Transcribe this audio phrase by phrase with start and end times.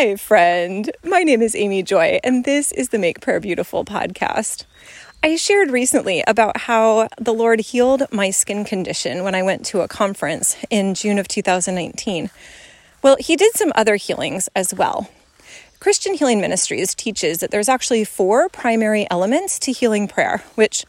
[0.00, 0.90] Hi, friend.
[1.04, 4.64] My name is Amy Joy, and this is the Make Prayer Beautiful podcast.
[5.22, 9.82] I shared recently about how the Lord healed my skin condition when I went to
[9.82, 12.30] a conference in June of 2019.
[13.02, 15.10] Well, He did some other healings as well.
[15.80, 20.86] Christian Healing Ministries teaches that there's actually four primary elements to healing prayer, which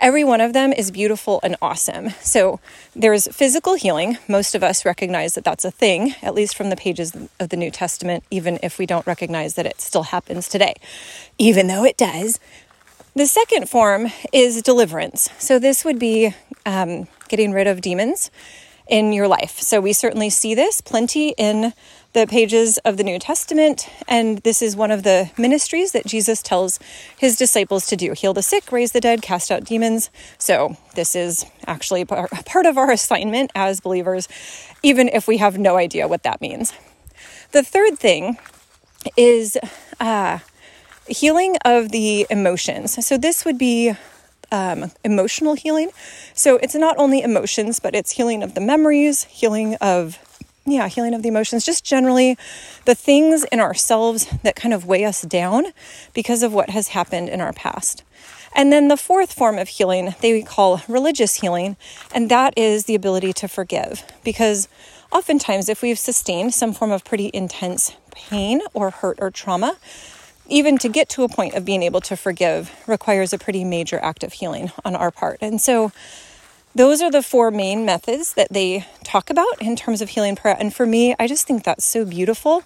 [0.00, 2.10] Every one of them is beautiful and awesome.
[2.20, 2.60] So
[2.94, 4.16] there's physical healing.
[4.28, 7.56] Most of us recognize that that's a thing, at least from the pages of the
[7.56, 10.74] New Testament, even if we don't recognize that it still happens today,
[11.36, 12.38] even though it does.
[13.16, 15.30] The second form is deliverance.
[15.38, 16.32] So this would be
[16.64, 18.30] um, getting rid of demons
[18.86, 19.58] in your life.
[19.58, 21.72] So we certainly see this plenty in
[22.14, 26.42] the pages of the New Testament, and this is one of the ministries that Jesus
[26.42, 26.78] tells
[27.16, 30.10] his disciples to do heal the sick, raise the dead, cast out demons.
[30.38, 34.26] So, this is actually part of our assignment as believers,
[34.82, 36.72] even if we have no idea what that means.
[37.52, 38.38] The third thing
[39.16, 39.58] is
[40.00, 40.38] uh,
[41.06, 43.06] healing of the emotions.
[43.06, 43.94] So, this would be
[44.50, 45.90] um, emotional healing.
[46.34, 50.18] So it's not only emotions, but it's healing of the memories, healing of
[50.72, 52.36] yeah, healing of the emotions, just generally
[52.84, 55.66] the things in ourselves that kind of weigh us down
[56.14, 58.04] because of what has happened in our past.
[58.54, 61.76] And then the fourth form of healing they call religious healing,
[62.14, 64.02] and that is the ability to forgive.
[64.24, 64.68] Because
[65.12, 69.76] oftentimes, if we've sustained some form of pretty intense pain or hurt or trauma,
[70.48, 73.98] even to get to a point of being able to forgive requires a pretty major
[74.02, 75.38] act of healing on our part.
[75.40, 75.92] And so,
[76.78, 80.56] those are the four main methods that they talk about in terms of healing prayer.
[80.60, 82.62] And for me, I just think that's so beautiful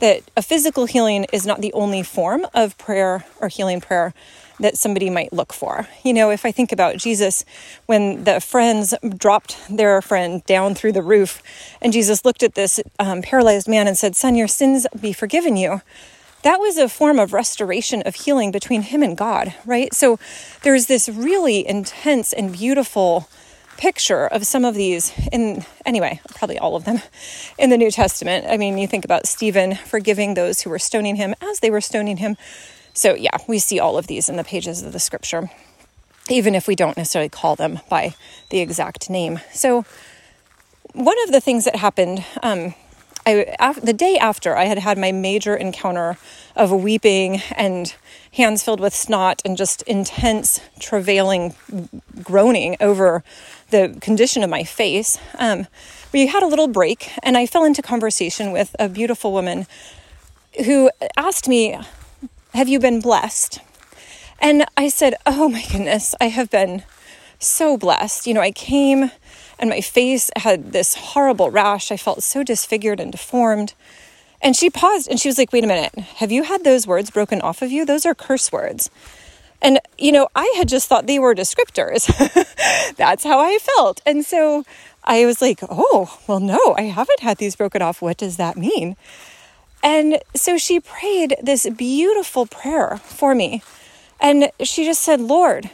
[0.00, 4.12] that a physical healing is not the only form of prayer or healing prayer
[4.60, 5.88] that somebody might look for.
[6.04, 7.46] You know, if I think about Jesus,
[7.86, 11.42] when the friends dropped their friend down through the roof,
[11.80, 15.56] and Jesus looked at this um, paralyzed man and said, Son, your sins be forgiven
[15.56, 15.80] you
[16.42, 19.94] that was a form of restoration of healing between him and God, right?
[19.94, 20.18] So
[20.62, 23.30] there's this really intense and beautiful
[23.76, 27.00] picture of some of these in anyway probably all of them
[27.58, 28.46] in the new testament.
[28.48, 31.80] I mean you think about stephen forgiving those who were stoning him as they were
[31.80, 32.36] stoning him.
[32.92, 35.50] So yeah we see all of these in the pages of the scripture
[36.30, 38.14] even if we don't necessarily call them by
[38.48, 39.40] the exact name.
[39.52, 39.84] So
[40.94, 42.74] one of the things that happened um,
[43.26, 46.18] I, the day after I had had my major encounter
[46.54, 47.94] of weeping and
[48.34, 51.54] hands filled with snot and just intense travailing
[52.22, 53.24] groaning over
[53.74, 55.66] the condition of my face, um,
[56.12, 59.66] we had a little break and I fell into conversation with a beautiful woman
[60.64, 61.76] who asked me,
[62.54, 63.58] Have you been blessed?
[64.38, 66.84] And I said, Oh my goodness, I have been
[67.40, 68.28] so blessed.
[68.28, 69.10] You know, I came
[69.58, 71.90] and my face had this horrible rash.
[71.90, 73.74] I felt so disfigured and deformed.
[74.40, 77.10] And she paused and she was like, Wait a minute, have you had those words
[77.10, 77.84] broken off of you?
[77.84, 78.88] Those are curse words.
[79.62, 82.06] And, you know, I had just thought they were descriptors.
[82.96, 84.02] That's how I felt.
[84.04, 84.64] And so
[85.04, 88.02] I was like, Oh, well, no, I haven't had these broken off.
[88.02, 88.96] What does that mean?
[89.82, 93.62] And so she prayed this beautiful prayer for me.
[94.20, 95.70] And she just said, Lord,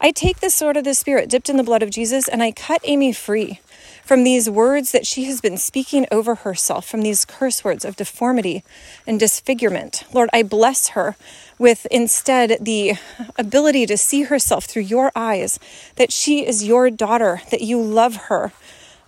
[0.00, 2.52] I take the sword of the Spirit dipped in the blood of Jesus and I
[2.52, 3.60] cut Amy free
[4.04, 7.96] from these words that she has been speaking over herself, from these curse words of
[7.96, 8.62] deformity
[9.06, 10.04] and disfigurement.
[10.12, 11.16] Lord, I bless her
[11.58, 12.94] with instead the
[13.38, 15.58] ability to see herself through your eyes,
[15.96, 18.52] that she is your daughter, that you love her.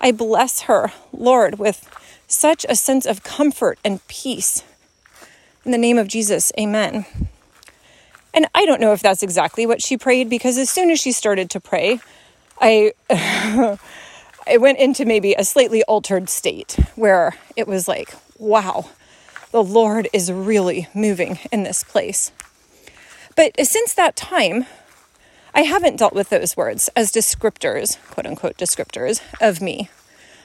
[0.00, 1.90] I bless her, Lord, with
[2.26, 4.64] such a sense of comfort and peace.
[5.64, 7.04] In the name of Jesus, amen.
[8.32, 11.12] And I don't know if that's exactly what she prayed because as soon as she
[11.12, 12.00] started to pray,
[12.60, 12.92] I
[14.46, 18.88] I went into maybe a slightly altered state where it was like, wow,
[19.50, 22.30] the Lord is really moving in this place.
[23.34, 24.66] But since that time,
[25.54, 29.90] I haven't dealt with those words as descriptors, quote unquote descriptors, of me.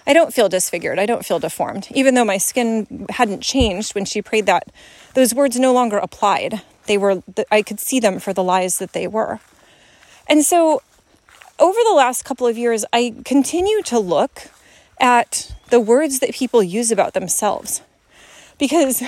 [0.07, 0.97] I don't feel disfigured.
[0.97, 1.87] I don't feel deformed.
[1.91, 4.67] Even though my skin hadn't changed when she prayed that,
[5.13, 6.61] those words no longer applied.
[6.87, 7.21] They were,
[7.51, 9.39] I could see them for the lies that they were.
[10.27, 10.81] And so
[11.61, 14.49] over the last couple of years, I continue to look
[14.99, 17.81] at the words that people use about themselves.
[18.57, 19.01] Because,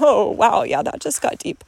[0.00, 1.62] oh, wow, yeah, that just got deep.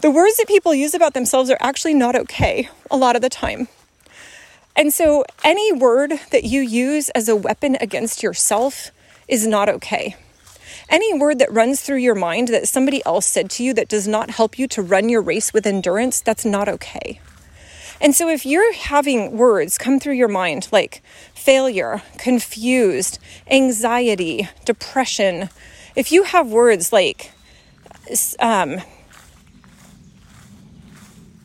[0.00, 3.28] The words that people use about themselves are actually not okay a lot of the
[3.28, 3.68] time.
[4.74, 8.90] And so, any word that you use as a weapon against yourself
[9.28, 10.16] is not okay.
[10.88, 14.06] Any word that runs through your mind that somebody else said to you that does
[14.06, 17.20] not help you to run your race with endurance, that's not okay.
[18.00, 21.02] And so if you're having words come through your mind like
[21.34, 23.18] failure, confused,
[23.50, 25.48] anxiety, depression,
[25.94, 27.32] if you have words like,
[28.38, 28.80] um,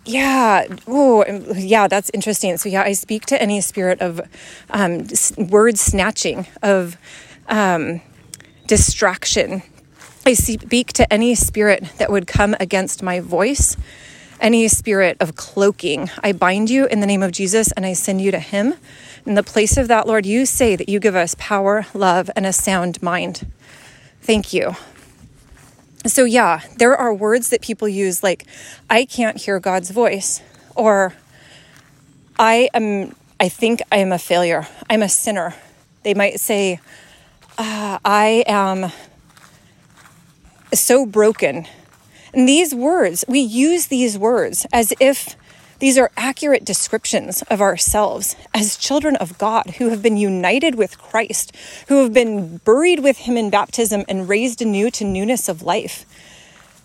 [0.05, 1.23] yeah, oh,
[1.55, 2.57] yeah, that's interesting.
[2.57, 4.19] So, yeah, I speak to any spirit of
[4.69, 5.07] um,
[5.37, 6.97] word snatching, of
[7.47, 8.01] um,
[8.67, 9.61] distraction.
[10.25, 13.77] I speak to any spirit that would come against my voice,
[14.41, 16.09] any spirit of cloaking.
[16.21, 18.73] I bind you in the name of Jesus and I send you to Him.
[19.25, 22.45] In the place of that, Lord, you say that you give us power, love, and
[22.45, 23.47] a sound mind.
[24.21, 24.75] Thank you.
[26.05, 28.45] So, yeah, there are words that people use like,
[28.89, 30.41] I can't hear God's voice,
[30.75, 31.13] or
[32.39, 34.67] I am, I think I am a failure.
[34.89, 35.53] I'm a sinner.
[36.01, 36.79] They might say,
[37.59, 38.91] uh, I am
[40.73, 41.67] so broken.
[42.33, 45.35] And these words, we use these words as if
[45.79, 50.99] these are accurate descriptions of ourselves as children of God who have been united with
[50.99, 51.55] Christ,
[51.87, 56.05] who have been buried with Him in baptism and raised anew to newness of life.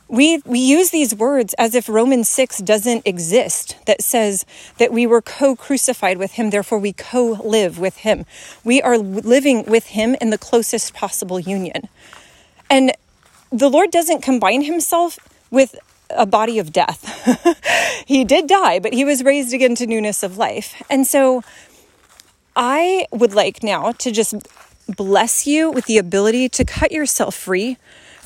[0.08, 4.46] We, we use these words as if Romans 6 doesn't exist, that says
[4.78, 8.24] that we were co crucified with him, therefore we co live with him.
[8.62, 11.88] We are living with him in the closest possible union.
[12.70, 12.92] And
[13.50, 15.18] the Lord doesn't combine himself
[15.50, 15.76] with
[16.10, 18.04] a body of death.
[18.06, 20.82] he did die, but he was raised again to newness of life.
[20.88, 21.42] And so
[22.54, 24.34] I would like now to just
[24.88, 27.76] bless you with the ability to cut yourself free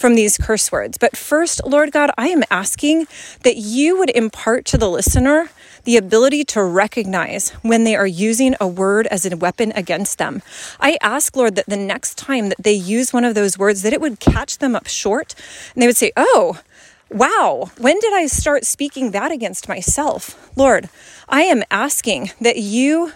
[0.00, 0.96] from these curse words.
[0.96, 3.06] But first, Lord God, I am asking
[3.42, 5.50] that you would impart to the listener
[5.84, 10.42] the ability to recognize when they are using a word as a weapon against them.
[10.78, 13.92] I ask, Lord, that the next time that they use one of those words, that
[13.92, 15.34] it would catch them up short
[15.74, 16.60] and they would say, Oh,
[17.10, 20.50] wow, when did I start speaking that against myself?
[20.56, 20.88] Lord,
[21.28, 23.12] I am asking that you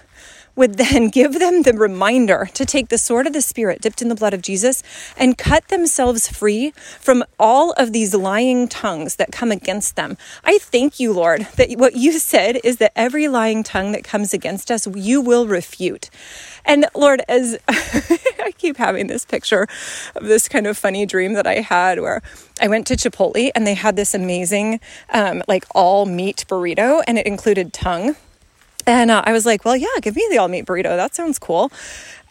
[0.57, 4.09] would then give them the reminder to take the sword of the Spirit dipped in
[4.09, 4.83] the blood of Jesus
[5.17, 6.71] and cut themselves free
[7.01, 10.17] from all of these lying tongues that come against them.
[10.45, 14.33] I thank you, Lord, that what you said is that every lying tongue that comes
[14.33, 16.11] against us, you will refute.
[16.65, 17.59] And Lord, as
[18.65, 19.67] keep having this picture
[20.15, 22.23] of this kind of funny dream that I had where
[22.63, 24.81] I went to Chipotle and they had this amazing,
[25.13, 28.17] um, like all meat burrito and it included tongue.
[28.87, 30.97] And uh, I was like, well, yeah, give me the all meat burrito.
[30.97, 31.71] That sounds cool.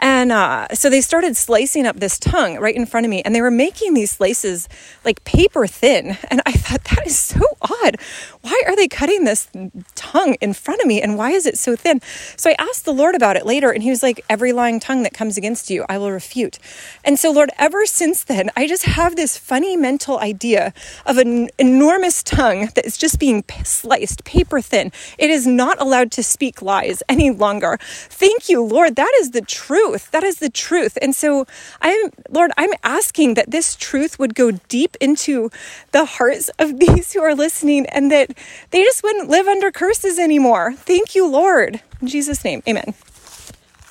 [0.03, 3.33] And uh, so they started slicing up this tongue right in front of me, and
[3.33, 4.67] they were making these slices
[5.05, 6.17] like paper thin.
[6.29, 7.97] And I thought, that is so odd.
[8.41, 9.47] Why are they cutting this
[9.95, 12.01] tongue in front of me, and why is it so thin?
[12.35, 15.03] So I asked the Lord about it later, and He was like, Every lying tongue
[15.03, 16.59] that comes against you, I will refute.
[17.05, 20.73] And so, Lord, ever since then, I just have this funny mental idea
[21.05, 24.91] of an enormous tongue that is just being sliced paper thin.
[25.17, 27.77] It is not allowed to speak lies any longer.
[27.81, 28.95] Thank you, Lord.
[28.95, 30.11] That is the truth truth.
[30.11, 30.97] That is the truth.
[31.01, 31.45] And so
[31.81, 35.49] I'm, Lord, I'm asking that this truth would go deep into
[35.91, 38.37] the hearts of these who are listening and that
[38.71, 40.73] they just wouldn't live under curses anymore.
[40.73, 41.81] Thank you, Lord.
[42.01, 42.93] In Jesus' name, amen.